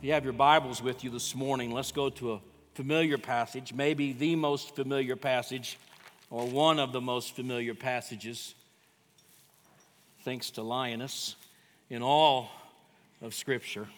[0.00, 2.40] If you have your Bibles with you this morning, let's go to a
[2.72, 5.78] familiar passage, maybe the most familiar passage,
[6.30, 8.54] or one of the most familiar passages,
[10.24, 11.36] thanks to Linus,
[11.90, 12.50] in all
[13.20, 13.88] of Scripture.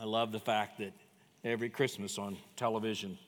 [0.00, 0.92] I love the fact that
[1.44, 3.18] every Christmas on television,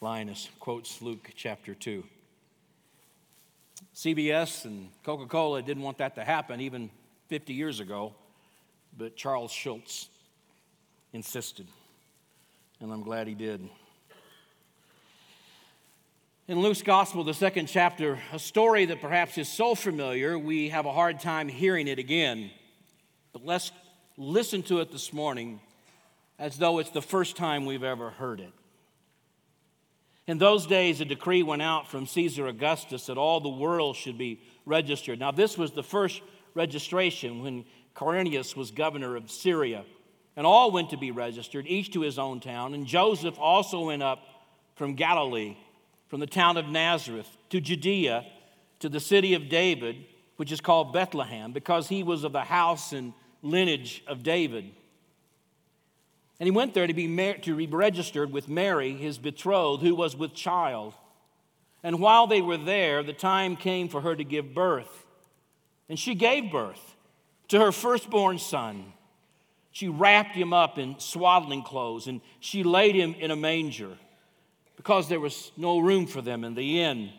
[0.00, 2.02] Linus quotes Luke chapter 2.
[3.94, 6.88] CBS and Coca Cola didn't want that to happen even
[7.28, 8.14] 50 years ago
[8.96, 10.08] but Charles Schulz
[11.12, 11.66] insisted,
[12.80, 13.68] and I'm glad he did.
[16.46, 20.84] In Luke's Gospel, the second chapter, a story that perhaps is so familiar we have
[20.84, 22.50] a hard time hearing it again.
[23.32, 23.72] But let's
[24.18, 25.60] listen to it this morning
[26.38, 28.52] as though it's the first time we've ever heard it.
[30.26, 34.18] In those days, a decree went out from Caesar Augustus that all the world should
[34.18, 35.18] be registered.
[35.18, 36.22] Now, this was the first
[36.54, 39.84] registration when Quirinius was governor of Syria.
[40.36, 42.74] And all went to be registered, each to his own town.
[42.74, 44.20] And Joseph also went up
[44.74, 45.56] from Galilee,
[46.08, 48.26] from the town of Nazareth, to Judea,
[48.80, 50.04] to the city of David,
[50.36, 54.64] which is called Bethlehem, because he was of the house and lineage of David.
[56.40, 59.94] And he went there to be, mar- to be registered with Mary, his betrothed, who
[59.94, 60.94] was with child.
[61.84, 65.06] And while they were there, the time came for her to give birth.
[65.88, 66.93] And she gave birth
[67.48, 68.92] to her firstborn son.
[69.72, 73.96] She wrapped him up in swaddling clothes and she laid him in a manger
[74.76, 77.10] because there was no room for them in the inn.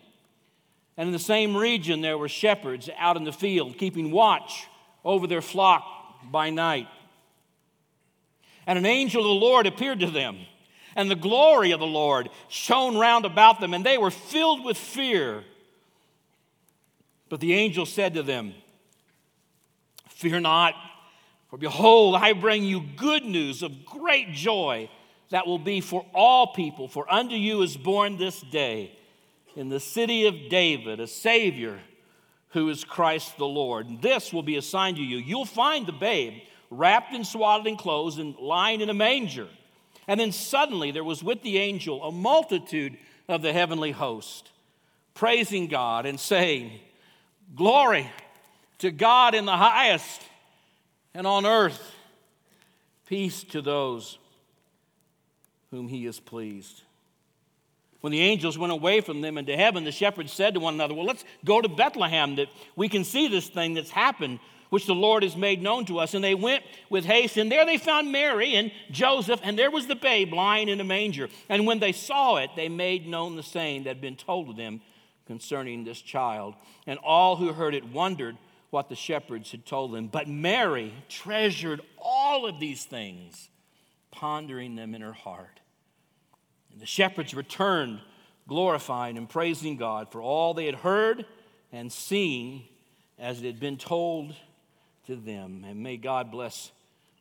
[0.96, 4.66] And in the same region, there were shepherds out in the field keeping watch
[5.04, 5.84] over their flock
[6.30, 6.88] by night.
[8.66, 10.38] And an angel of the Lord appeared to them,
[10.96, 14.76] and the glory of the Lord shone round about them, and they were filled with
[14.76, 15.44] fear.
[17.28, 18.54] But the angel said to them,
[20.16, 20.74] Fear not,
[21.50, 24.88] for behold, I bring you good news of great joy
[25.28, 26.88] that will be for all people.
[26.88, 28.96] For unto you is born this day
[29.56, 31.78] in the city of David a Savior
[32.48, 33.88] who is Christ the Lord.
[33.88, 35.18] And this will be a sign to you.
[35.18, 36.40] You'll find the babe
[36.70, 39.48] wrapped in swaddling clothes and lying in a manger.
[40.08, 42.96] And then suddenly there was with the angel a multitude
[43.28, 44.50] of the heavenly host,
[45.12, 46.80] praising God and saying,
[47.54, 48.10] Glory
[48.78, 50.22] to God in the highest,
[51.14, 51.94] and on earth,
[53.06, 54.18] peace to those
[55.70, 56.82] whom he is pleased.
[58.00, 60.94] When the angels went away from them into heaven, the shepherds said to one another,
[60.94, 64.38] Well, let's go to Bethlehem that we can see this thing that's happened,
[64.70, 66.14] which the Lord has made known to us.
[66.14, 69.86] And they went with haste, and there they found Mary and Joseph, and there was
[69.86, 71.28] the babe lying in a manger.
[71.48, 74.52] And when they saw it, they made known the saying that had been told to
[74.52, 74.82] them
[75.26, 76.54] concerning this child.
[76.86, 78.36] And all who heard it wondered
[78.70, 80.08] what the shepherds had told them.
[80.08, 83.48] But Mary treasured all of these things,
[84.10, 85.60] pondering them in her heart.
[86.72, 88.00] And the shepherds returned,
[88.48, 91.26] glorifying and praising God for all they had heard
[91.72, 92.64] and seen
[93.18, 94.34] as it had been told
[95.06, 95.64] to them.
[95.66, 96.70] And may God bless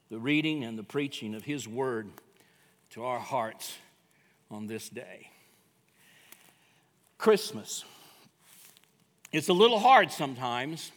[0.10, 2.10] the reading and the preaching of His word
[2.92, 3.78] to our hearts
[4.52, 5.30] on this day.
[7.18, 7.84] Christmas.
[9.32, 10.92] It's a little hard sometimes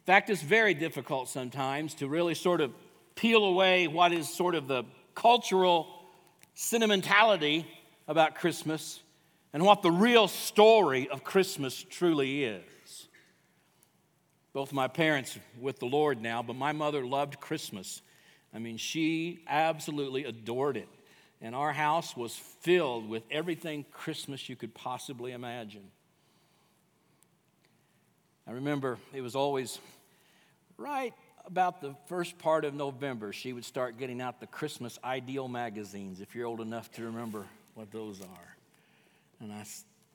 [0.00, 2.72] in fact, it's very difficult sometimes to really sort of
[3.14, 4.84] peel away what is sort of the
[5.14, 5.86] cultural
[6.54, 7.66] sentimentality
[8.08, 9.00] about Christmas
[9.52, 13.08] and what the real story of Christmas truly is.
[14.54, 18.00] Both my parents with the Lord now, but my mother loved Christmas.
[18.54, 20.88] I mean, she absolutely adored it.
[21.42, 25.90] And our house was filled with everything Christmas you could possibly imagine.
[28.46, 29.78] I remember it was always
[30.76, 31.14] right
[31.46, 36.20] about the first part of November, she would start getting out the Christmas Ideal magazines,
[36.20, 38.56] if you're old enough to remember what those are.
[39.40, 39.64] And I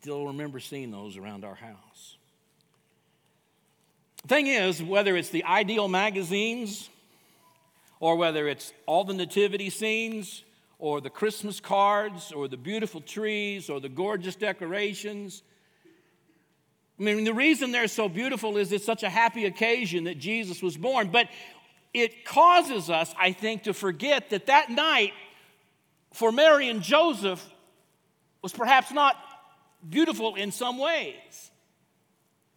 [0.01, 2.17] still remember seeing those around our house.
[4.21, 6.89] The thing is, whether it's the Ideal magazines,
[7.99, 10.43] or whether it's all the nativity scenes,
[10.79, 15.41] or the Christmas cards, or the beautiful trees, or the gorgeous decorations,
[16.99, 20.61] I mean, the reason they're so beautiful is it's such a happy occasion that Jesus
[20.61, 21.09] was born.
[21.09, 21.27] But
[21.93, 25.13] it causes us, I think, to forget that that night
[26.13, 27.45] for Mary and Joseph
[28.41, 29.17] was perhaps not
[29.89, 31.51] beautiful in some ways.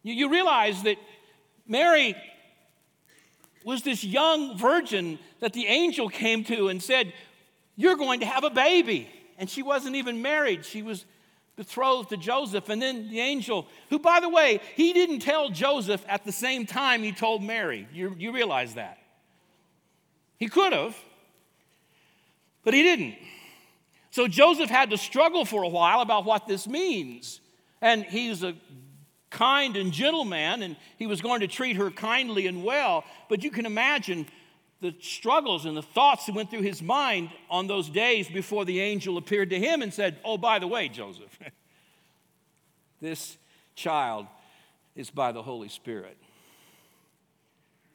[0.03, 0.97] You, you realize that
[1.67, 2.15] Mary
[3.65, 7.11] was this young virgin that the angel came to and said,
[7.75, 9.09] You're going to have a baby.
[9.37, 11.05] And she wasn't even married, she was
[11.59, 12.69] betrothed to Joseph.
[12.69, 16.65] And then the angel, who, by the way, he didn't tell Joseph at the same
[16.65, 17.85] time he told Mary.
[17.93, 18.97] You, you realize that.
[20.37, 20.95] He could have,
[22.63, 23.15] but he didn't.
[24.11, 27.41] So Joseph had to struggle for a while about what this means.
[27.81, 28.55] And he's a
[29.29, 33.03] kind and gentle man, and he was going to treat her kindly and well.
[33.27, 34.27] But you can imagine
[34.81, 38.79] the struggles and the thoughts that went through his mind on those days before the
[38.79, 41.37] angel appeared to him and said, Oh, by the way, Joseph,
[43.01, 43.37] this
[43.75, 44.27] child
[44.95, 46.17] is by the Holy Spirit.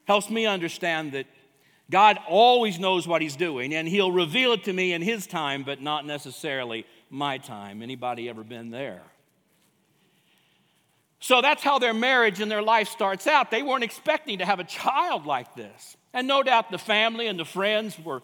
[0.05, 1.25] Helps me understand that
[1.89, 5.63] God always knows what he's doing and he'll reveal it to me in his time,
[5.63, 7.81] but not necessarily my time.
[7.81, 9.01] Anybody ever been there?
[11.19, 13.49] So that's how their marriage and their life starts out.
[13.51, 15.97] They weren't expecting to have a child like this.
[16.13, 18.21] And no doubt the family and the friends were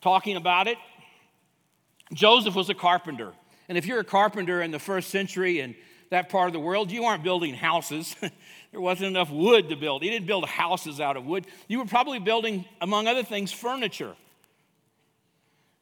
[0.00, 0.78] talking about it.
[2.12, 3.32] Joseph was a carpenter.
[3.68, 5.74] And if you're a carpenter in the first century in
[6.10, 8.14] that part of the world, you aren't building houses.
[8.72, 10.02] there wasn't enough wood to build.
[10.02, 11.46] You didn't build houses out of wood.
[11.68, 14.14] You were probably building, among other things, furniture.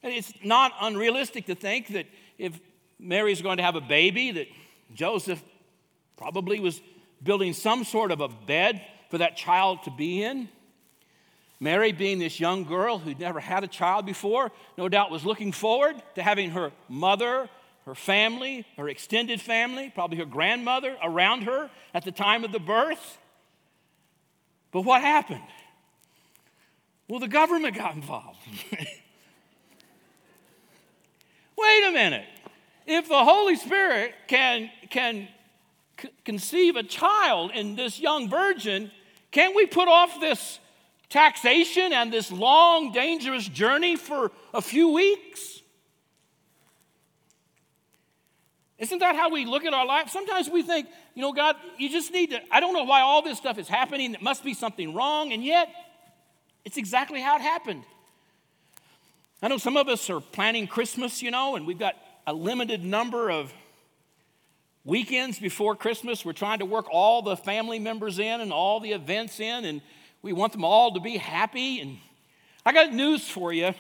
[0.03, 2.07] And it's not unrealistic to think that
[2.39, 2.59] if
[2.99, 4.47] Mary's going to have a baby, that
[4.95, 5.43] Joseph
[6.23, 6.81] probably was
[7.21, 8.81] building some sort of a bed
[9.11, 10.49] for that child to be in.
[11.59, 15.51] Mary, being this young girl who'd never had a child before, no doubt was looking
[15.51, 17.51] forward to having her mother,
[17.87, 22.61] her family, her extended family, probably her grandmother around her at the time of the
[22.61, 23.19] birth.
[24.71, 25.43] But what happened?
[27.09, 28.39] Well, the government got involved.
[31.59, 32.27] Wait a minute.
[32.87, 35.27] If the Holy Spirit can, can
[36.25, 38.91] conceive a child in this young virgin,
[39.31, 40.59] can't we put off this
[41.09, 45.61] taxation and this long, dangerous journey for a few weeks?
[48.79, 50.11] Isn't that how we look at our life?
[50.11, 53.23] Sometimes we think, you know, God, you just need to, I don't know why all
[53.23, 54.15] this stuff is happening.
[54.15, 55.33] It must be something wrong.
[55.33, 55.69] And yet,
[56.65, 57.85] it's exactly how it happened.
[59.41, 61.95] I know some of us are planning Christmas, you know, and we've got
[62.27, 63.53] a limited number of
[64.85, 66.25] weekends before Christmas.
[66.25, 69.65] We're trying to work all the family members in and all the events in.
[69.65, 69.83] And
[70.23, 71.81] we want them all to be happy.
[71.81, 71.99] And
[72.65, 73.75] I got news for you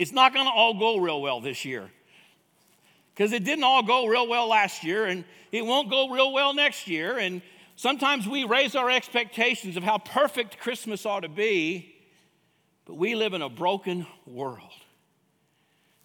[0.00, 1.90] it's not going to all go real well this year.
[3.12, 6.54] Because it didn't all go real well last year, and it won't go real well
[6.54, 7.18] next year.
[7.18, 7.42] And
[7.76, 11.94] sometimes we raise our expectations of how perfect Christmas ought to be,
[12.86, 14.72] but we live in a broken world.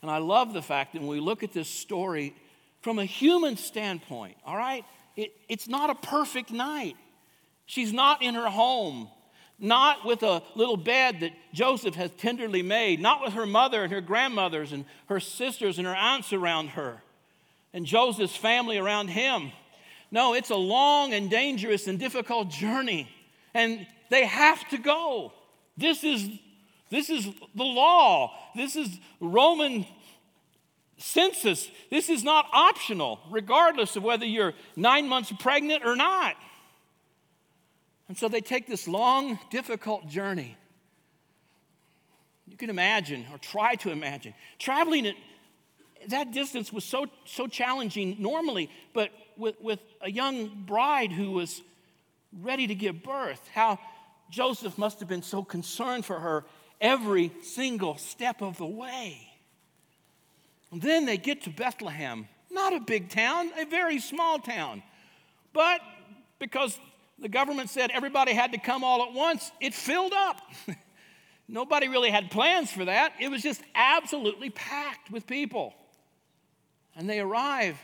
[0.02, 2.36] And I love the fact that when we look at this story
[2.86, 4.86] from a human standpoint, all right,
[5.16, 6.96] it, it's not a perfect night.
[7.66, 9.10] She's not in her home,
[9.58, 13.92] not with a little bed that Joseph has tenderly made, not with her mother and
[13.92, 17.02] her grandmothers and her sisters and her aunts around her,
[17.74, 19.52] and Joseph's family around him.
[20.12, 23.10] No, it's a long and dangerous and difficult journey,
[23.56, 25.34] and they have to go.
[25.76, 26.30] This is,
[26.92, 28.32] this is the law.
[28.56, 28.90] This is
[29.20, 29.88] Roman
[30.98, 31.70] census.
[31.90, 36.36] This is not optional, regardless of whether you're nine months pregnant or not.
[38.08, 40.58] And so they take this long, difficult journey.
[42.48, 45.16] You can imagine, or try to imagine, traveling at
[46.10, 51.62] That distance was so, so challenging normally, but with, with a young bride who was
[52.32, 53.80] ready to give birth, how
[54.30, 56.46] Joseph must have been so concerned for her
[56.80, 59.35] every single step of the way.
[60.76, 64.84] And then they get to Bethlehem, not a big town, a very small town.
[65.54, 65.80] But
[66.38, 66.78] because
[67.18, 70.42] the government said everybody had to come all at once, it filled up.
[71.48, 73.14] Nobody really had plans for that.
[73.22, 75.74] It was just absolutely packed with people.
[76.94, 77.78] And they arrive,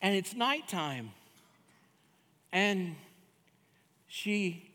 [0.00, 1.10] and it's nighttime.
[2.50, 2.96] And
[4.08, 4.70] she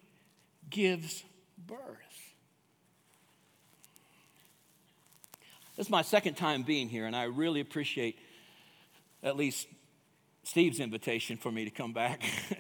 [0.69, 1.23] gives
[1.65, 2.10] birth.
[5.77, 8.19] This is my second time being here, and I really appreciate
[9.23, 9.67] at least
[10.43, 12.23] Steve's invitation for me to come back.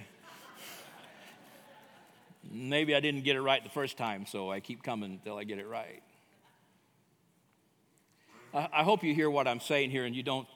[2.51, 5.43] Maybe I didn't get it right the first time, so I keep coming until I
[5.43, 6.01] get it right.
[8.53, 10.47] I hope you hear what I'm saying here and you don't,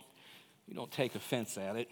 [0.67, 1.87] you don't take offense at it.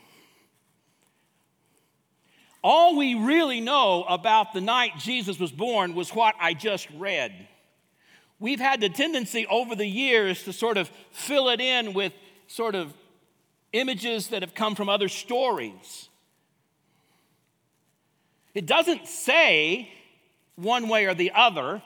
[2.62, 7.48] All we really know about the night Jesus was born was what I just read.
[8.44, 12.12] We've had the tendency over the years to sort of fill it in with
[12.48, 12.94] sort of
[13.72, 16.10] images that have come from other stories.
[18.54, 19.90] It doesn't say
[20.58, 21.82] one way or the other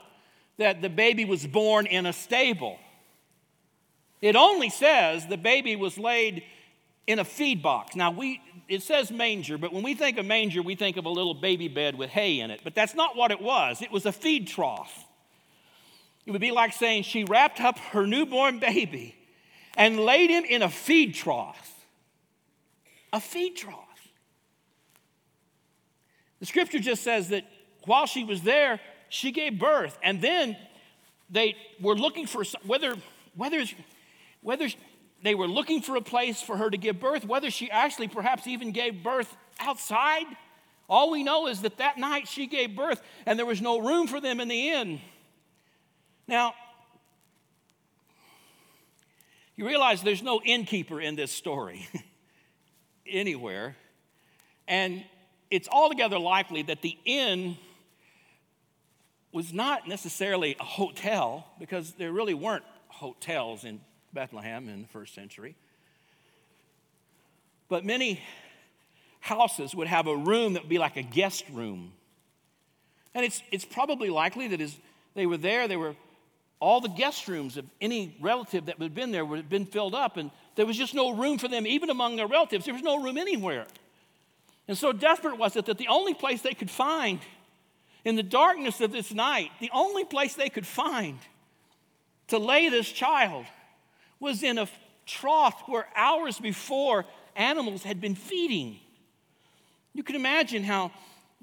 [0.58, 2.80] that the baby was born in a stable.
[4.20, 6.42] It only says the baby was laid
[7.06, 7.96] in a feed box.
[7.96, 11.10] Now, we, it says manger, but when we think of manger, we think of a
[11.10, 12.62] little baby bed with hay in it.
[12.64, 15.07] But that's not what it was, it was a feed trough.
[16.28, 19.16] It would be like saying she wrapped up her newborn baby
[19.78, 21.74] and laid him in a feed trough.
[23.14, 23.78] A feed trough.
[26.42, 27.46] The scripture just says that
[27.86, 29.98] while she was there, she gave birth.
[30.04, 30.58] And then
[31.30, 32.98] they were looking for whether,
[33.38, 33.64] whether,
[34.42, 34.68] whether
[35.24, 38.48] they were looking for a place for her to give birth, whether she actually perhaps
[38.48, 40.26] even gave birth outside.
[40.90, 44.08] All we know is that that night she gave birth and there was no room
[44.08, 45.00] for them in the inn.
[46.28, 46.54] Now,
[49.56, 51.88] you realize there's no innkeeper in this story
[53.10, 53.76] anywhere.
[54.68, 55.04] And
[55.50, 57.58] it's altogether likely that the inn
[59.32, 63.80] was not necessarily a hotel because there really weren't hotels in
[64.14, 65.56] Bethlehem in the first century.
[67.70, 68.22] But many
[69.22, 71.94] houses would have a room that would be like a guest room.
[73.14, 74.78] And it's, it's probably likely that as
[75.16, 75.96] they were there, they were
[76.60, 79.94] all the guest rooms of any relative that had been there would have been filled
[79.94, 82.66] up, and there was just no room for them, even among their relatives.
[82.66, 83.68] There was no room anywhere.
[84.68, 87.20] And so desperate was it that the only place they could find
[88.04, 91.20] in the darkness of this night, the only place they could find
[92.28, 93.46] to lay this child
[94.20, 94.68] was in a
[95.06, 98.80] trough where hours before animals had been feeding.
[99.94, 100.92] You can imagine how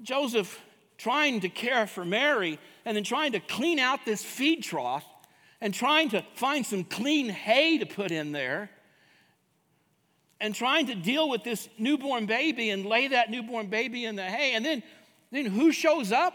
[0.01, 0.61] Joseph,
[0.97, 5.05] trying to care for Mary and then trying to clean out this feed trough
[5.59, 8.69] and trying to find some clean hay to put in there
[10.39, 14.23] and trying to deal with this newborn baby and lay that newborn baby in the
[14.23, 14.53] hay.
[14.53, 14.83] And then,
[15.31, 16.33] then who shows up?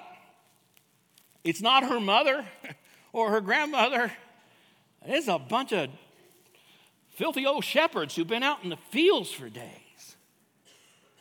[1.45, 2.45] It's not her mother
[3.13, 4.13] or her grandmother.
[5.03, 5.91] It's a bunch of
[7.11, 10.17] filthy old shepherds who've been out in the fields for days.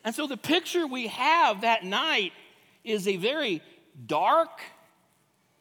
[0.04, 2.32] And so the picture we have that night
[2.84, 3.62] is a very
[4.08, 4.62] dark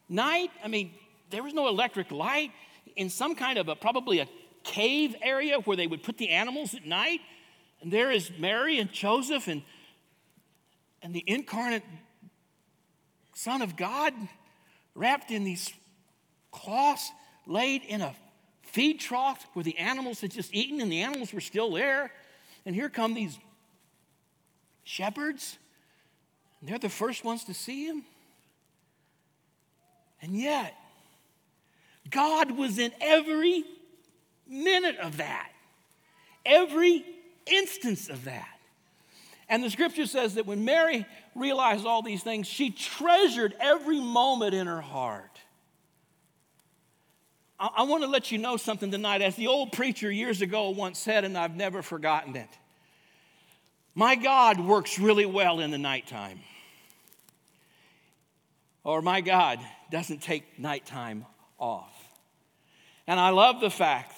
[0.09, 0.50] night.
[0.62, 0.93] I mean,
[1.31, 2.53] there was no electric light
[2.97, 4.29] in some kind of a probably a
[4.65, 7.21] cave area where they would put the animals at night.
[7.81, 9.62] And there is Mary and Joseph and,
[11.03, 11.85] and the incarnate
[13.35, 14.12] Son of God
[14.95, 15.73] wrapped in these
[16.50, 17.11] cloths,
[17.47, 18.15] laid in a
[18.62, 22.11] feed trough where the animals had just eaten and the animals were still there.
[22.67, 23.38] And here come these
[24.85, 25.59] shepherds,
[26.61, 28.05] and they're the first ones to see him.
[30.23, 30.75] And yet,
[32.11, 33.65] God was in every
[34.49, 35.51] minute of that,
[36.45, 37.05] every
[37.47, 38.49] instance of that.
[39.49, 44.55] And the scripture says that when Mary realized all these things, she treasured every moment
[44.55, 45.39] in her heart.
[47.59, 49.23] I, I want to let you know something tonight.
[49.23, 52.49] As the old preacher years ago once said, and I've never forgotten it
[53.95, 56.41] My God works really well in the nighttime.
[58.88, 61.26] Or my God doesn't take nighttime
[61.59, 61.92] off.
[63.07, 64.14] And I love the fact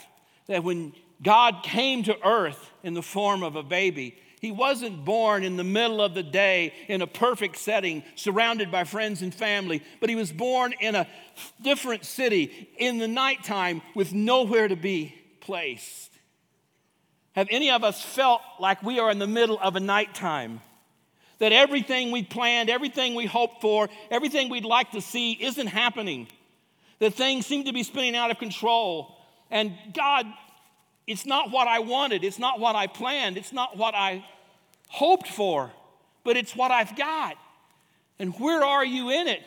[0.46, 5.42] that when God came to earth in the form of a baby, he wasn't born
[5.42, 9.82] in the middle of the day in a perfect setting, surrounded by friends and family,
[9.98, 11.08] but he was born in a
[11.60, 16.12] different city in the nighttime with nowhere to be placed.
[17.32, 20.60] Have any of us felt like we are in the middle of a nighttime?
[21.40, 26.28] That everything we planned, everything we hoped for, everything we'd like to see isn't happening.
[27.00, 29.16] That things seem to be spinning out of control.
[29.50, 30.26] And God
[31.10, 34.24] it's not what I wanted, it's not what I planned, it's not what I
[34.86, 35.72] hoped for,
[36.22, 37.36] but it's what I've got.
[38.20, 39.42] And where are you in it?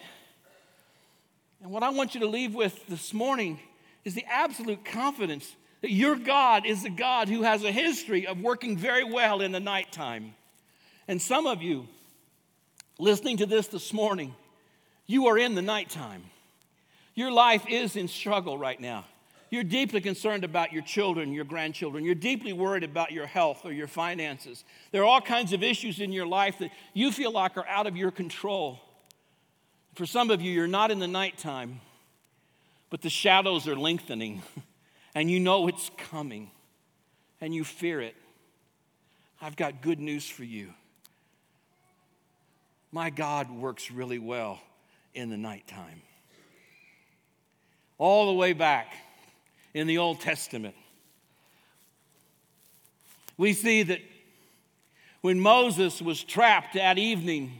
[1.61, 3.61] And what I want you to leave with this morning
[4.03, 8.41] is the absolute confidence that your God is a God who has a history of
[8.41, 10.35] working very well in the nighttime.
[11.07, 11.87] And some of you
[12.97, 14.33] listening to this this morning,
[15.05, 16.23] you are in the nighttime.
[17.15, 19.05] Your life is in struggle right now.
[19.49, 22.03] You're deeply concerned about your children, your grandchildren.
[22.03, 24.63] You're deeply worried about your health or your finances.
[24.91, 27.85] There are all kinds of issues in your life that you feel like are out
[27.85, 28.79] of your control.
[29.93, 31.81] For some of you, you're not in the nighttime,
[32.89, 34.41] but the shadows are lengthening,
[35.15, 36.49] and you know it's coming,
[37.39, 38.15] and you fear it.
[39.39, 40.73] I've got good news for you.
[42.93, 44.61] My God works really well
[45.15, 46.03] in the nighttime.
[47.97, 48.93] All the way back
[49.73, 50.75] in the Old Testament.
[53.35, 53.99] We see that
[55.21, 57.53] when Moses was trapped that evening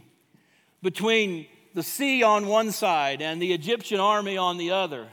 [0.83, 5.07] between the sea on one side and the Egyptian army on the other,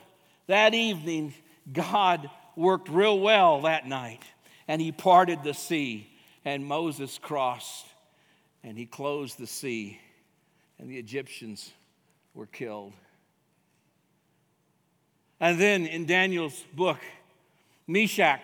[0.49, 1.33] that evening,
[1.73, 4.21] God worked real well that night
[4.69, 6.11] and he parted the sea
[6.45, 7.87] and Moses crossed
[8.63, 9.99] and he closed the sea
[10.81, 11.71] and the Egyptians
[12.35, 12.95] were killed.
[15.39, 16.99] And then in Daniel's book,
[17.87, 18.41] Meshach,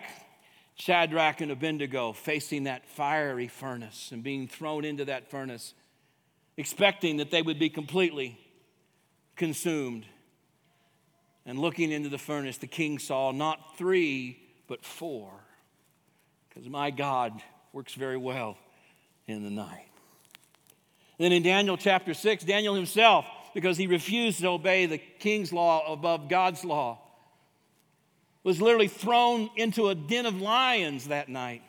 [0.75, 5.73] Shadrach, and Abednego facing that fiery furnace and being thrown into that furnace,
[6.57, 8.39] expecting that they would be completely
[9.35, 10.05] consumed.
[11.45, 15.31] And looking into the furnace, the king saw not three, but four.
[16.49, 17.41] Because my God
[17.73, 18.57] works very well
[19.27, 19.87] in the night.
[21.17, 25.91] Then in Daniel chapter 6, Daniel himself, because he refused to obey the king's law
[25.91, 26.99] above God's law,
[28.43, 31.63] was literally thrown into a den of lions that night.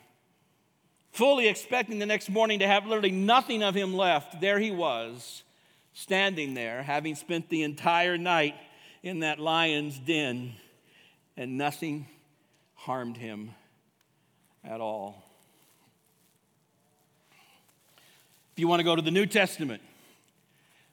[1.11, 5.43] Fully expecting the next morning to have literally nothing of him left, there he was,
[5.93, 8.55] standing there, having spent the entire night
[9.01, 10.53] in that lion's den,
[11.35, 12.07] and nothing
[12.75, 13.51] harmed him
[14.63, 15.28] at all.
[18.59, 19.81] You want to go to the New Testament,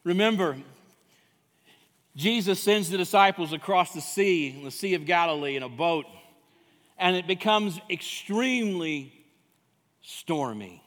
[0.04, 0.56] remember,
[2.14, 6.06] Jesus sends the disciples across the sea, the Sea of Galilee, in a boat,
[6.96, 9.12] and it becomes extremely
[10.00, 10.80] stormy.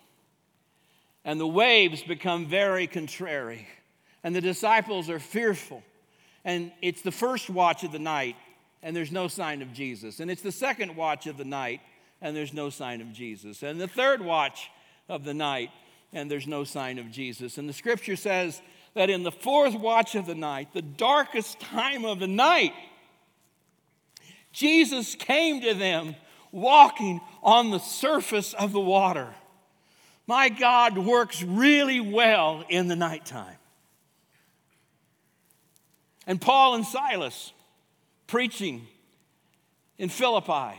[1.25, 3.67] And the waves become very contrary,
[4.23, 5.83] and the disciples are fearful.
[6.45, 8.37] And it's the first watch of the night,
[8.81, 10.21] and there's no sign of Jesus.
[10.21, 11.81] And it's the second watch of the night,
[12.21, 13.63] and there's no sign of Jesus.
[13.63, 14.71] And the third watch
[15.09, 15.71] of the night,
[16.13, 17.57] and there's no sign of Jesus.
[17.57, 18.61] And the scripture says
[18.93, 22.73] that in the fourth watch of the night, the darkest time of the night,
[24.51, 26.15] Jesus came to them
[26.51, 29.27] walking on the surface of the water.
[30.25, 33.55] My God works really well in the nighttime.
[36.25, 37.53] And Paul and Silas
[38.27, 38.87] preaching
[39.97, 40.77] in Philippi.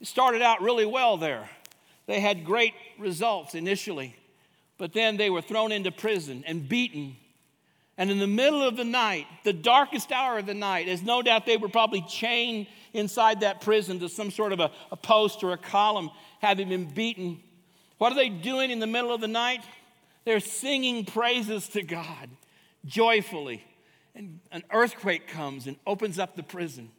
[0.00, 1.48] It started out really well there.
[2.06, 4.14] They had great results initially.
[4.78, 7.16] But then they were thrown into prison and beaten.
[7.98, 11.20] And in the middle of the night, the darkest hour of the night, as no
[11.20, 15.42] doubt they were probably chained inside that prison to some sort of a, a post
[15.42, 16.10] or a column,
[16.40, 17.40] having been beaten.
[17.98, 19.64] What are they doing in the middle of the night?
[20.24, 22.28] They're singing praises to God
[22.86, 23.64] joyfully.
[24.14, 26.90] And an earthquake comes and opens up the prison.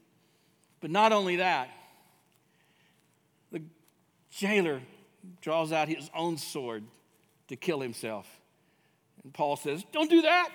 [0.81, 1.69] But not only that,
[3.53, 3.61] the
[4.31, 4.81] jailer
[5.41, 6.83] draws out his own sword
[7.49, 8.27] to kill himself.
[9.23, 10.49] And Paul says, Don't do that.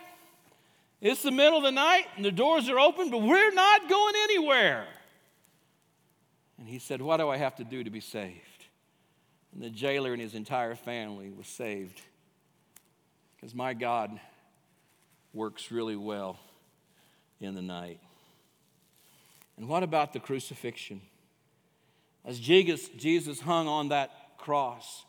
[1.01, 4.15] It's the middle of the night and the doors are open, but we're not going
[4.25, 4.87] anywhere.
[6.59, 8.41] And he said, What do I have to do to be saved?
[9.53, 12.01] And the jailer and his entire family was saved.
[13.37, 14.19] Because my God
[15.33, 16.39] works really well
[17.41, 18.01] in the night.
[19.57, 21.01] And what about the crucifixion?
[22.25, 25.05] As Jesus, Jesus hung on that cross,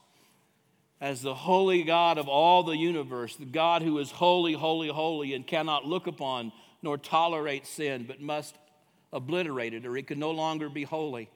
[1.02, 5.34] as the holy God of all the universe, the God who is holy, holy, holy,
[5.34, 8.56] and cannot look upon nor tolerate sin, but must
[9.12, 11.30] obliterate it, or it can no longer be holy.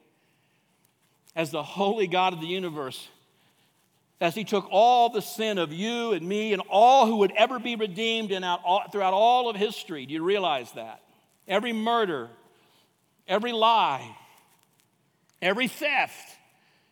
[1.36, 3.08] As the holy God of the universe,
[4.22, 7.58] as he took all the sin of you and me and all who would ever
[7.58, 10.06] be redeemed in out, throughout all of history.
[10.06, 11.02] Do you realize that?
[11.48, 12.30] Every murder,
[13.28, 14.16] every lie,
[15.42, 16.36] every theft,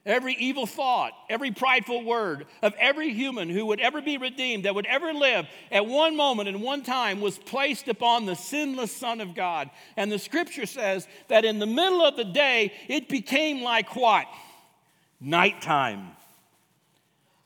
[0.08, 4.74] every evil thought, every prideful word of every human who would ever be redeemed, that
[4.74, 9.22] would ever live at one moment and one time was placed upon the sinless Son
[9.22, 9.70] of God.
[9.96, 14.26] And the scripture says that in the middle of the day, it became like what?
[15.20, 16.12] Nighttime.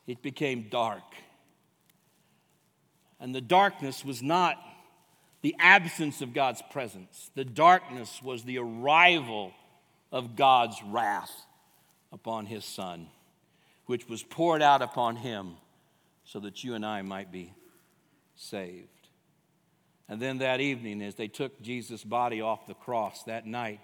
[0.06, 1.02] It became dark.
[3.20, 4.56] And the darkness was not
[5.42, 9.52] the absence of God's presence, the darkness was the arrival
[10.12, 11.32] of God's wrath
[12.12, 13.08] upon his son,
[13.86, 15.54] which was poured out upon him
[16.24, 17.52] so that you and I might be
[18.36, 18.88] saved.
[20.08, 23.80] And then that evening, as they took Jesus' body off the cross that night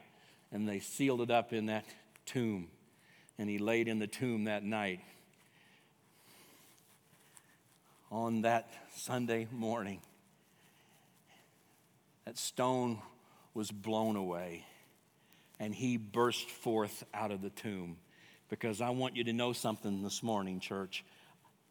[0.53, 1.85] and they sealed it up in that
[2.27, 2.69] tomb,
[3.39, 5.01] and he laid in the tomb that night,
[8.11, 10.01] on that Sunday morning,
[12.25, 12.99] that stone
[13.55, 14.65] was blown away
[15.59, 17.97] and he burst forth out of the tomb
[18.49, 21.05] because I want you to know something this morning, church.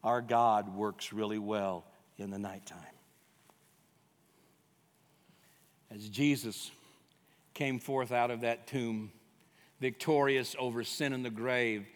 [0.04, 1.84] Our God works really well
[2.18, 2.78] in the nighttime.
[5.90, 6.70] As Jesus
[7.54, 9.10] came forth out of that tomb,
[9.80, 11.86] victorious over sin and the grave,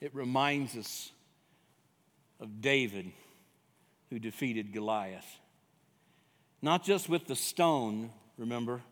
[0.00, 1.10] it reminds us
[2.38, 3.12] of David
[4.08, 5.38] who defeated Goliath.
[6.62, 8.82] Not just with the stone, remember,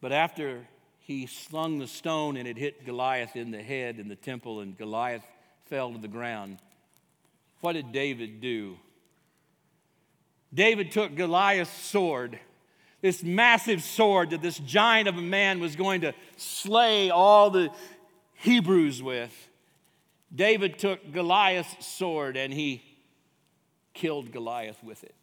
[0.00, 0.66] but after
[1.04, 4.76] he slung the stone and it hit Goliath in the head in the temple, and
[4.78, 5.24] Goliath
[5.66, 6.58] fell to the ground.
[7.60, 8.76] What did David do?
[10.54, 12.38] David took Goliath's sword,
[13.00, 17.70] this massive sword that this giant of a man was going to slay all the
[18.34, 19.48] Hebrews with.
[20.34, 22.82] David took Goliath's sword and he
[23.92, 25.14] killed Goliath with it.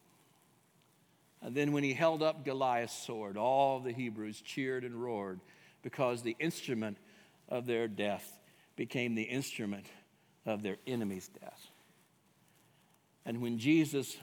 [1.41, 5.39] And then, when he held up Goliath's sword, all the Hebrews cheered and roared
[5.89, 6.97] because the instrument
[7.49, 8.37] of their death
[8.75, 9.87] became the instrument
[10.45, 11.71] of their enemy's death.
[13.25, 14.15] And when Jesus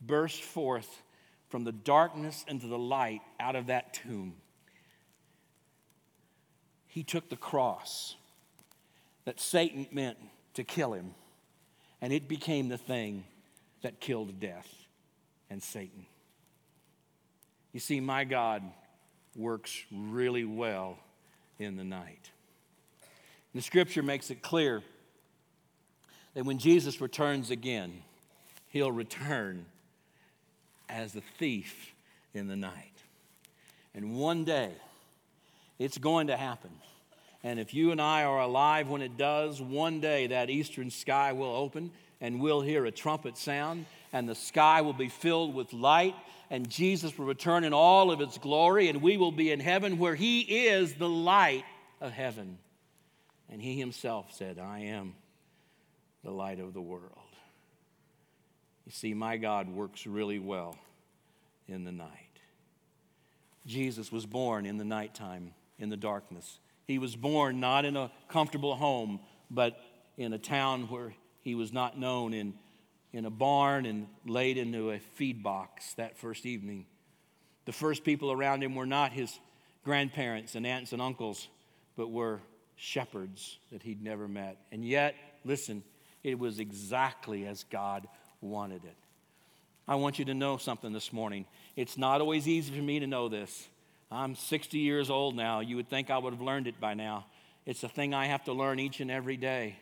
[0.00, 1.02] burst forth
[1.48, 4.34] from the darkness into the light out of that tomb,
[6.86, 8.14] he took the cross
[9.24, 10.16] that Satan meant
[10.54, 11.16] to kill him,
[12.00, 13.24] and it became the thing
[13.82, 14.72] that killed death
[15.50, 16.06] and Satan.
[17.72, 18.62] You see, my God
[19.36, 20.98] works really well
[21.58, 22.30] in the night.
[23.54, 24.82] The scripture makes it clear
[26.34, 28.02] that when Jesus returns again,
[28.68, 29.66] he'll return
[30.88, 31.92] as a thief
[32.34, 32.92] in the night.
[33.94, 34.72] And one day,
[35.78, 36.70] it's going to happen.
[37.42, 41.32] And if you and I are alive when it does, one day that eastern sky
[41.32, 41.90] will open
[42.20, 46.14] and we'll hear a trumpet sound, and the sky will be filled with light,
[46.50, 49.98] and Jesus will return in all of its glory, and we will be in heaven
[49.98, 51.64] where He is the light
[52.00, 52.58] of heaven.
[53.48, 55.14] And He Himself said, I am
[56.24, 57.12] the light of the world.
[58.86, 60.76] You see, my God works really well
[61.68, 62.08] in the night.
[63.66, 66.58] Jesus was born in the nighttime, in the darkness.
[66.86, 69.20] He was born not in a comfortable home,
[69.50, 69.78] but
[70.16, 72.54] in a town where he was not known, in,
[73.12, 76.86] in a barn and laid into a feed box that first evening.
[77.64, 79.38] The first people around him were not his
[79.84, 81.48] grandparents and aunts and uncles,
[81.96, 82.40] but were
[82.76, 84.58] shepherds that he'd never met.
[84.72, 85.82] And yet, listen,
[86.22, 88.06] it was exactly as God
[88.40, 88.96] wanted it.
[89.88, 91.46] I want you to know something this morning.
[91.74, 93.68] It's not always easy for me to know this.
[94.10, 95.60] I'm 60 years old now.
[95.60, 97.26] You would think I would have learned it by now.
[97.66, 99.76] It's a thing I have to learn each and every day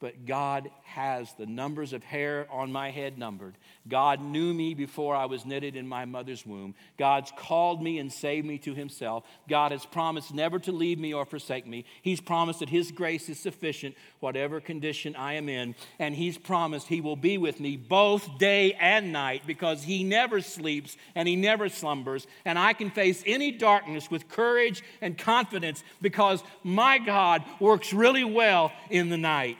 [0.00, 3.54] but God has the numbers of hair on my head numbered.
[3.86, 6.74] God knew me before I was knitted in my mother's womb.
[6.98, 9.24] God's called me and saved me to Himself.
[9.46, 11.84] God has promised never to leave me or forsake me.
[12.00, 15.74] He's promised that His grace is sufficient, whatever condition I am in.
[15.98, 20.40] And He's promised He will be with me both day and night because He never
[20.40, 22.26] sleeps and He never slumbers.
[22.46, 28.24] And I can face any darkness with courage and confidence because my God works really
[28.24, 29.58] well in the night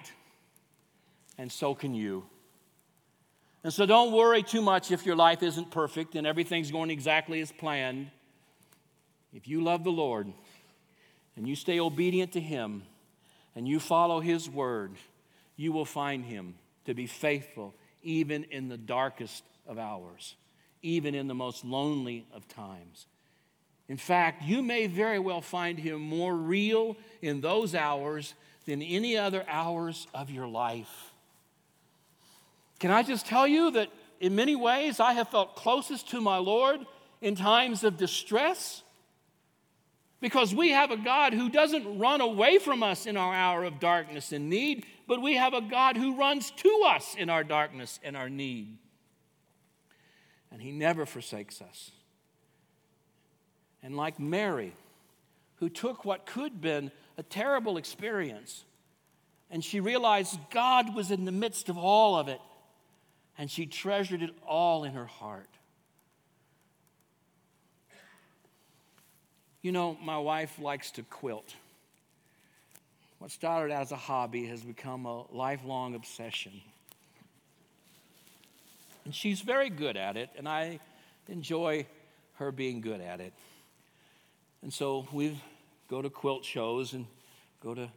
[1.40, 2.22] and so can you.
[3.64, 7.40] And so don't worry too much if your life isn't perfect and everything's going exactly
[7.40, 8.10] as planned.
[9.32, 10.30] If you love the Lord
[11.36, 12.82] and you stay obedient to Him
[13.56, 14.92] and you follow His word,
[15.56, 20.36] you will find Him to be faithful even in the darkest of hours,
[20.82, 23.06] even in the most lonely of times.
[23.88, 28.34] In fact, you may very well find Him more real in those hours
[28.66, 31.09] than any other hours of your life.
[32.80, 33.90] Can I just tell you that
[34.20, 36.80] in many ways I have felt closest to my Lord
[37.20, 38.82] in times of distress?
[40.20, 43.80] Because we have a God who doesn't run away from us in our hour of
[43.80, 48.00] darkness and need, but we have a God who runs to us in our darkness
[48.02, 48.78] and our need.
[50.50, 51.90] And He never forsakes us.
[53.82, 54.72] And like Mary,
[55.56, 58.64] who took what could have been a terrible experience,
[59.50, 62.40] and she realized God was in the midst of all of it,
[63.40, 65.48] and she treasured it all in her heart.
[69.62, 71.54] You know, my wife likes to quilt.
[73.18, 76.52] What started out as a hobby has become a lifelong obsession.
[79.06, 80.78] And she's very good at it, and I
[81.26, 81.86] enjoy
[82.34, 83.32] her being good at it.
[84.60, 85.40] And so we
[85.88, 87.06] go to quilt shows and
[87.62, 87.88] go to,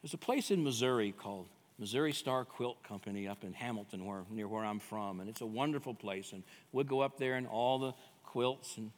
[0.00, 1.46] there's a place in Missouri called
[1.82, 5.18] Missouri Star Quilt Company up in Hamilton, where, near where I'm from.
[5.18, 6.30] And it's a wonderful place.
[6.30, 7.92] And we'd go up there and all the
[8.22, 8.76] quilts.
[8.76, 8.92] And,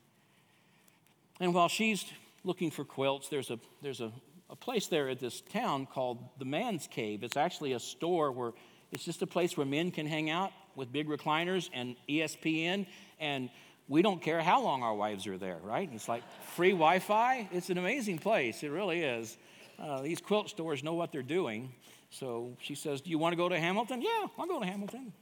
[1.41, 2.05] and while she's
[2.45, 4.13] looking for quilts, there's, a, there's a,
[4.51, 7.25] a place there at this town called the Man's Cave.
[7.25, 8.53] It's actually a store where
[8.93, 12.87] it's just a place where men can hang out with big recliners and ESPN.
[13.19, 13.49] And
[13.89, 15.89] we don't care how long our wives are there, right?
[15.95, 16.23] It's like
[16.55, 17.49] free Wi Fi.
[17.51, 18.63] It's an amazing place.
[18.63, 19.39] It really is.
[19.79, 21.73] Uh, these quilt stores know what they're doing.
[22.11, 24.03] So she says, Do you want to go to Hamilton?
[24.03, 25.13] Yeah, I'll go to Hamilton.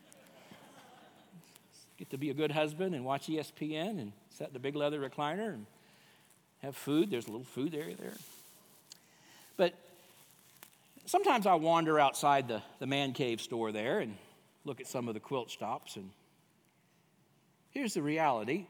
[1.99, 5.01] Get to be a good husband and watch ESPN and sit in the big leather
[5.01, 5.67] recliner and
[6.63, 7.11] have food.
[7.11, 8.15] There's a little food area there.
[9.57, 9.75] But
[11.07, 14.17] sometimes I wander outside the, the man cave store there and
[14.65, 15.97] look at some of the quilt shops.
[15.97, 16.11] And
[17.71, 18.67] here's the reality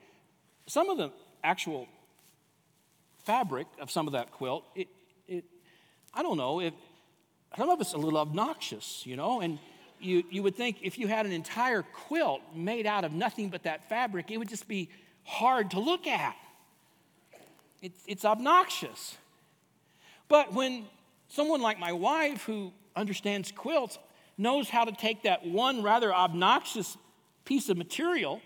[0.66, 1.10] some of the
[1.42, 1.88] actual
[3.24, 4.88] fabric of some of that quilt, it,
[6.14, 6.74] I don't know, if
[7.56, 9.58] some of it's a little obnoxious, you know, and
[10.00, 13.62] you, you would think if you had an entire quilt made out of nothing but
[13.62, 14.88] that fabric, it would just be
[15.24, 16.36] hard to look at.
[17.80, 19.16] It's, it's obnoxious.
[20.28, 20.86] But when
[21.28, 23.98] someone like my wife, who understands quilts,
[24.36, 26.96] knows how to take that one rather obnoxious
[27.44, 28.40] piece of material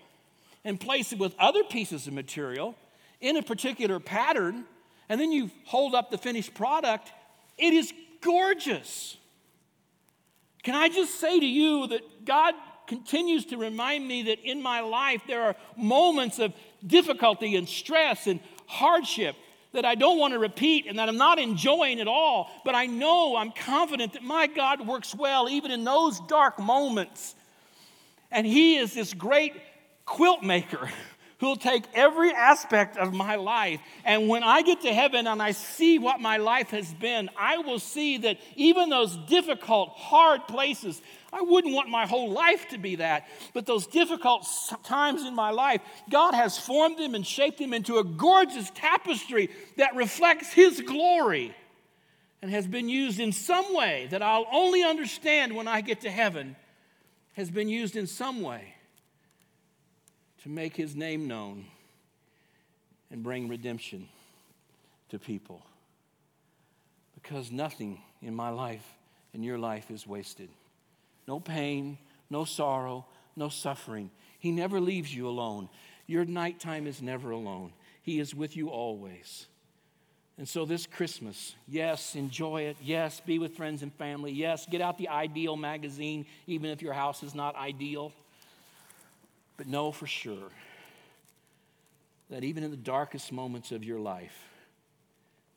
[0.63, 2.75] and place it with other pieces of material
[3.21, 4.65] in a particular pattern,
[5.09, 7.11] and then you hold up the finished product,
[7.57, 9.17] it is gorgeous.
[10.63, 12.53] Can I just say to you that God
[12.87, 16.53] continues to remind me that in my life there are moments of
[16.85, 19.35] difficulty and stress and hardship
[19.73, 22.85] that I don't want to repeat and that I'm not enjoying at all, but I
[22.85, 27.35] know, I'm confident that my God works well even in those dark moments.
[28.31, 29.53] And He is this great
[30.05, 30.89] quilt maker
[31.39, 33.79] who'll take every aspect of my life.
[34.03, 37.57] And when I get to heaven and I see what my life has been, I
[37.59, 40.99] will see that even those difficult, hard places,
[41.31, 44.47] I wouldn't want my whole life to be that, but those difficult
[44.83, 49.49] times in my life, God has formed them and shaped them into a gorgeous tapestry
[49.75, 51.55] that reflects His glory
[52.41, 56.09] and has been used in some way that I'll only understand when I get to
[56.09, 56.55] heaven,
[57.33, 58.73] has been used in some way
[60.47, 61.65] to make his name known
[63.11, 64.07] and bring redemption
[65.09, 65.61] to people.
[67.15, 68.85] Because nothing in my life
[69.33, 70.47] and your life is wasted.
[71.27, 71.97] No pain,
[72.29, 73.05] no sorrow,
[73.35, 74.09] no suffering.
[74.39, 75.67] He never leaves you alone.
[76.05, 77.73] Your nighttime is never alone.
[78.01, 79.47] He is with you always.
[80.37, 82.77] And so, this Christmas, yes, enjoy it.
[82.81, 84.31] Yes, be with friends and family.
[84.31, 88.13] Yes, get out the Ideal magazine, even if your house is not ideal.
[89.57, 90.51] But know for sure
[92.29, 94.37] that even in the darkest moments of your life,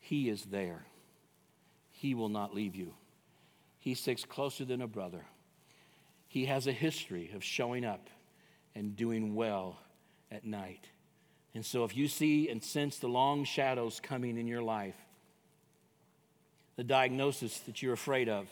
[0.00, 0.84] He is there.
[1.90, 2.94] He will not leave you.
[3.78, 5.26] He sticks closer than a brother.
[6.28, 8.08] He has a history of showing up
[8.74, 9.78] and doing well
[10.30, 10.86] at night.
[11.54, 14.94] And so, if you see and sense the long shadows coming in your life,
[16.76, 18.48] the diagnosis that you're afraid of,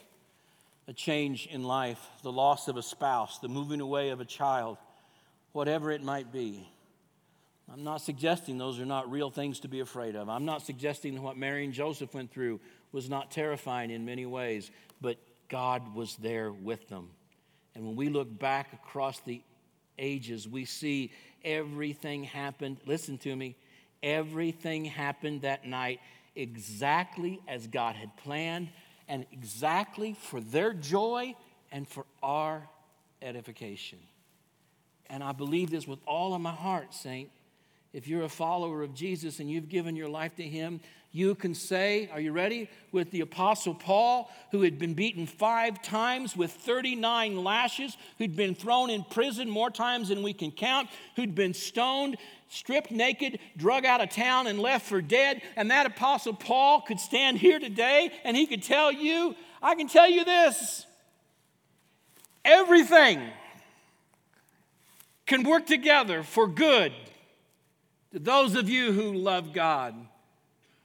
[0.89, 4.79] a change in life, the loss of a spouse, the moving away of a child,
[5.53, 6.69] whatever it might be.
[7.71, 10.29] I'm not suggesting those are not real things to be afraid of.
[10.29, 12.61] I'm not suggesting what Mary and Joseph went through
[12.93, 17.11] was not terrifying in many ways, but God was there with them.
[17.75, 19.43] And when we look back across the
[19.99, 21.13] ages, we see
[21.45, 22.79] everything happened.
[22.87, 23.57] Listen to me.
[24.03, 26.01] Everything happened that night
[26.35, 28.71] exactly as God had planned
[29.09, 31.35] and exactly for their joy
[31.73, 32.69] and for our
[33.21, 33.99] edification.
[35.11, 37.31] And I believe this with all of my heart, Saint.
[37.93, 41.55] If you're a follower of Jesus and you've given your life to Him, you can
[41.55, 42.69] say, Are you ready?
[42.93, 48.55] With the Apostle Paul, who had been beaten five times with 39 lashes, who'd been
[48.55, 52.19] thrown in prison more times than we can count, who'd been stoned,
[52.51, 55.41] stripped naked, drug out of town, and left for dead.
[55.57, 59.89] And that Apostle Paul could stand here today and he could tell you, I can
[59.89, 60.85] tell you this
[62.45, 63.21] everything
[65.29, 66.93] can work together for good
[68.13, 69.95] to those of you who love God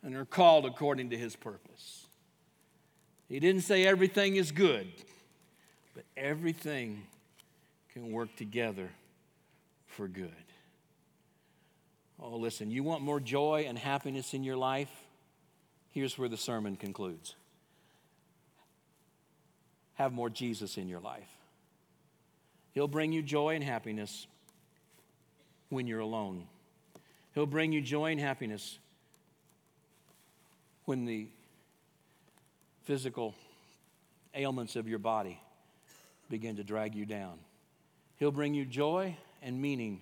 [0.04, 2.06] and are called according to his purpose.
[3.30, 4.88] He didn't say everything is good,
[5.96, 7.04] but everything
[7.94, 8.90] can work together
[9.88, 10.32] for good.
[12.22, 14.92] Oh, listen, you want more joy and happiness in your life?
[15.92, 17.36] Here's where the sermon concludes
[19.96, 21.30] have more Jesus in your life.
[22.72, 24.26] He'll bring you joy and happiness
[25.74, 26.46] when you're alone.
[27.34, 28.78] He'll bring you joy and happiness
[30.86, 31.28] when the
[32.84, 33.34] physical
[34.36, 35.40] ailments of your body
[36.30, 37.40] begin to drag you down.
[38.18, 40.02] He'll bring you joy and meaning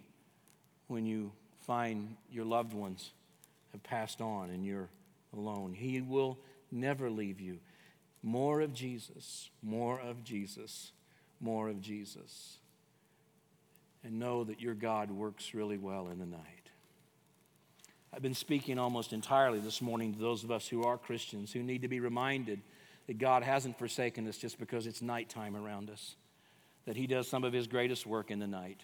[0.87, 1.31] when you
[1.65, 3.11] find your loved ones
[3.71, 4.89] have passed on and you're
[5.35, 5.73] alone.
[5.73, 6.37] He will
[6.71, 7.59] never leave you.
[8.23, 10.91] More of Jesus, more of Jesus,
[11.39, 12.57] more of Jesus
[14.03, 16.61] and know that your God works really well in the night.
[18.13, 21.63] I've been speaking almost entirely this morning to those of us who are Christians who
[21.63, 22.61] need to be reminded
[23.07, 26.15] that God hasn't forsaken us just because it's nighttime around us,
[26.85, 28.81] that He does some of His greatest work in the night.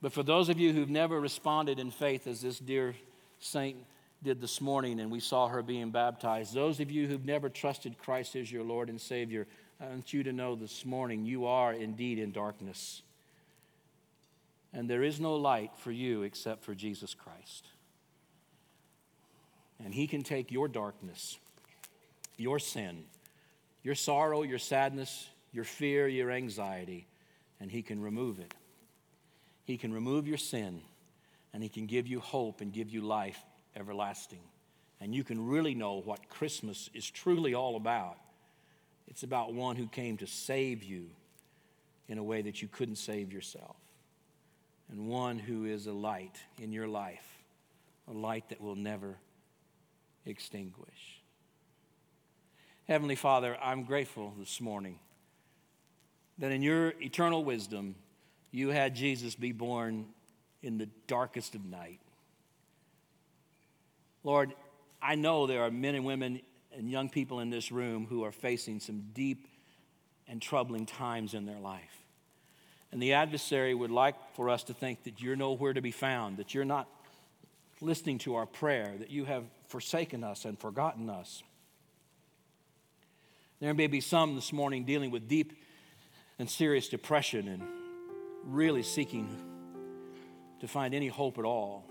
[0.00, 2.94] But for those of you who've never responded in faith, as this dear
[3.40, 3.76] saint
[4.22, 7.98] did this morning, and we saw her being baptized, those of you who've never trusted
[7.98, 9.46] Christ as your Lord and Savior,
[9.80, 13.02] I want you to know this morning you are indeed in darkness
[14.72, 17.66] and there is no light for you except for Jesus Christ.
[19.82, 21.38] And He can take your darkness,
[22.36, 23.04] your sin,
[23.82, 27.06] your sorrow, your sadness, your fear, your anxiety,
[27.60, 28.52] and He can remove it.
[29.64, 30.80] He can remove your sin,
[31.52, 33.40] and He can give you hope and give you life
[33.76, 34.42] everlasting.
[35.00, 38.16] And you can really know what Christmas is truly all about.
[39.06, 41.06] It's about one who came to save you
[42.08, 43.76] in a way that you couldn't save yourself,
[44.90, 47.26] and one who is a light in your life,
[48.08, 49.16] a light that will never
[50.24, 51.22] extinguish.
[52.86, 54.98] Heavenly Father, I'm grateful this morning
[56.38, 57.96] that in your eternal wisdom,
[58.50, 60.06] you had Jesus be born
[60.62, 62.00] in the darkest of night.
[64.24, 64.54] Lord,
[65.00, 66.40] I know there are men and women
[66.76, 69.46] and young people in this room who are facing some deep
[70.26, 72.02] and troubling times in their life.
[72.90, 76.38] And the adversary would like for us to think that you're nowhere to be found,
[76.38, 76.88] that you're not
[77.80, 81.42] listening to our prayer, that you have forsaken us and forgotten us.
[83.60, 85.52] There may be some this morning dealing with deep
[86.38, 87.62] and serious depression and
[88.44, 89.28] really seeking
[90.60, 91.84] to find any hope at all.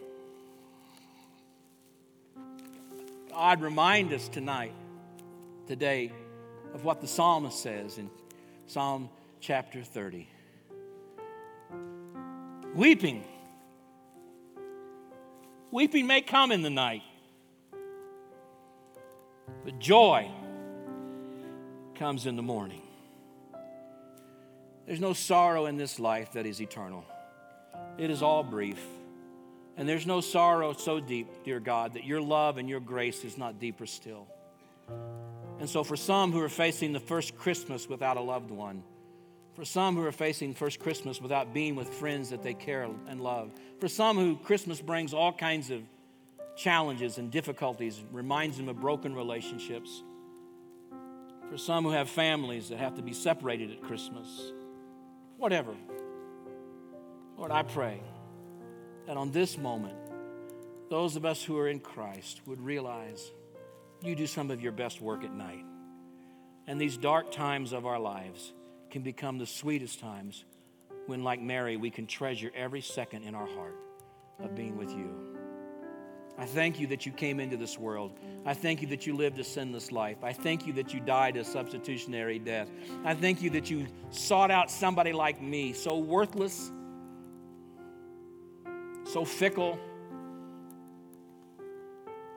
[3.29, 4.73] God, remind us tonight,
[5.67, 6.11] today,
[6.73, 8.09] of what the psalmist says in
[8.67, 10.27] Psalm chapter 30.
[12.77, 13.23] Weeping.
[15.71, 17.01] Weeping may come in the night,
[19.65, 20.29] but joy
[21.95, 22.83] comes in the morning.
[24.85, 27.03] There's no sorrow in this life that is eternal,
[27.97, 28.79] it is all brief.
[29.75, 33.39] And there's no sorrow so deep, dear God, that your love and your grace is
[33.39, 34.27] not deeper still.
[35.59, 38.83] And so, for some who are facing the first Christmas without a loved one,
[39.57, 43.19] for some who are facing first Christmas without being with friends that they care and
[43.19, 45.81] love, for some who Christmas brings all kinds of
[46.55, 50.03] challenges and difficulties, reminds them of broken relationships,
[51.49, 54.27] for some who have families that have to be separated at Christmas,
[55.37, 55.73] whatever.
[57.35, 57.99] Lord, I pray
[59.07, 59.97] that on this moment,
[60.91, 63.31] those of us who are in Christ would realize
[64.03, 65.65] you do some of your best work at night.
[66.67, 68.53] And these dark times of our lives
[68.89, 70.45] can become the sweetest times
[71.05, 73.75] when, like Mary, we can treasure every second in our heart
[74.39, 75.09] of being with you.
[76.37, 78.19] I thank you that you came into this world.
[78.45, 80.23] I thank you that you lived a sinless life.
[80.23, 82.69] I thank you that you died a substitutionary death.
[83.03, 86.71] I thank you that you sought out somebody like me, so worthless
[89.07, 89.79] so fickle.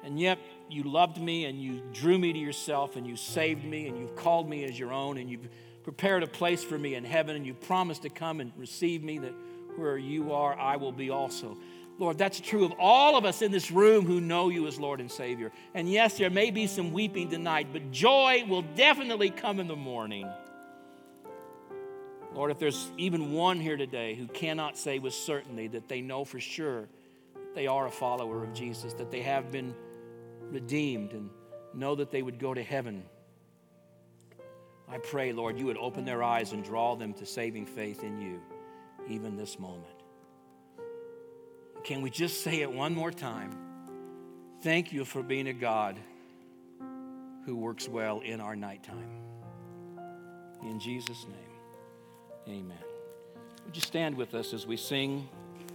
[0.02, 3.86] And yet you loved me and you drew me to yourself and you saved me
[3.86, 5.48] and you've called me as your own and you've
[5.82, 9.18] prepared a place for me in heaven and you promised to come and receive me
[9.18, 9.32] that
[9.76, 11.56] where you are, I will be also.
[11.98, 15.00] Lord, that's true of all of us in this room who know you as Lord
[15.00, 15.52] and Savior.
[15.74, 19.76] And yes, there may be some weeping tonight, but joy will definitely come in the
[19.76, 20.26] morning.
[22.32, 26.24] Lord, if there's even one here today who cannot say with certainty that they know
[26.24, 26.88] for sure
[27.54, 29.74] they are a follower of Jesus, that they have been
[30.50, 31.28] redeemed and
[31.74, 33.04] know that they would go to heaven,
[34.90, 38.20] I pray, Lord, you would open their eyes and draw them to saving faith in
[38.20, 38.40] you,
[39.08, 39.86] even this moment.
[41.84, 43.56] Can we just say it one more time?
[44.62, 45.98] Thank you for being a God
[47.46, 49.22] who works well in our nighttime.
[50.62, 52.56] In Jesus' name.
[52.58, 52.84] Amen.
[53.64, 55.28] Would you stand with us as we sing?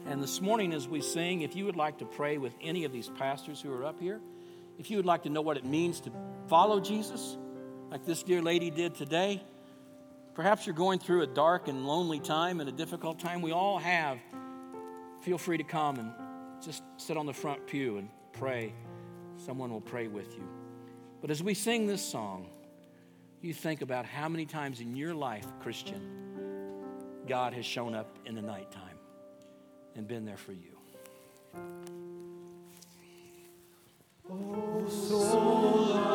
[0.06, 2.92] And this morning, as we sing, if you would like to pray with any of
[2.92, 4.20] these pastors who are up here,
[4.78, 6.12] if you would like to know what it means to
[6.48, 7.38] follow Jesus,
[7.96, 9.42] like this dear lady did today,
[10.34, 13.42] perhaps you're going through a dark and lonely time and a difficult time.
[13.42, 14.20] We all have.
[15.22, 16.12] Feel free to come and
[16.62, 18.74] just sit on the front pew and pray.
[19.38, 20.44] Someone will pray with you.
[21.22, 22.50] But as we sing this song,
[23.40, 26.02] you think about how many times in your life, Christian,
[27.30, 29.00] God has shown up in the nighttime
[29.96, 30.78] and been there for you.
[34.30, 36.15] Oh, soul,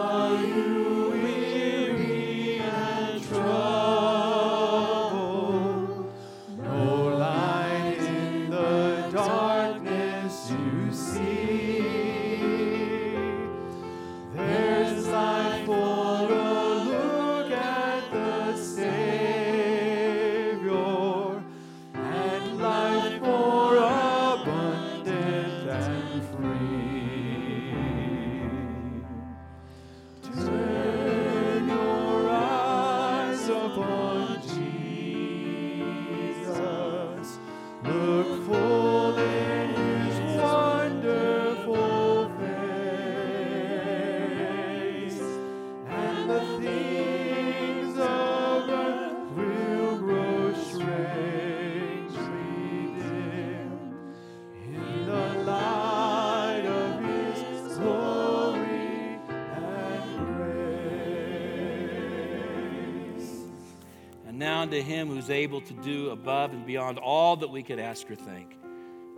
[64.72, 68.14] unto him who's able to do above and beyond all that we could ask or
[68.14, 68.56] think.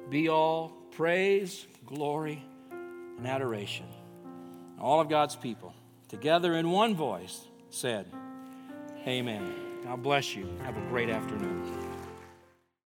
[0.09, 2.42] Be all praise, glory,
[3.18, 3.84] and adoration.
[4.80, 5.74] All of God's people,
[6.09, 8.07] together in one voice, said,
[9.07, 9.53] Amen.
[9.84, 10.48] God bless you.
[10.62, 11.82] Have a great afternoon.